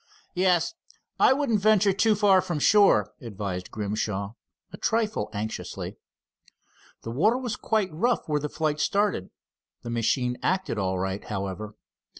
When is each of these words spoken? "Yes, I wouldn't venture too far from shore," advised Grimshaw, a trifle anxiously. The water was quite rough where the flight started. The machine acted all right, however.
"Yes, 0.33 0.73
I 1.19 1.31
wouldn't 1.31 1.59
venture 1.59 1.93
too 1.93 2.15
far 2.15 2.41
from 2.41 2.57
shore," 2.57 3.11
advised 3.21 3.69
Grimshaw, 3.69 4.33
a 4.73 4.77
trifle 4.77 5.29
anxiously. 5.31 5.95
The 7.03 7.11
water 7.11 7.37
was 7.37 7.55
quite 7.55 7.93
rough 7.93 8.27
where 8.27 8.39
the 8.39 8.49
flight 8.49 8.79
started. 8.79 9.29
The 9.83 9.91
machine 9.91 10.37
acted 10.41 10.79
all 10.79 10.97
right, 10.97 11.23
however. 11.23 11.75